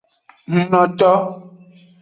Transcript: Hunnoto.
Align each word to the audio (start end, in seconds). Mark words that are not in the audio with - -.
Hunnoto. 0.51 1.11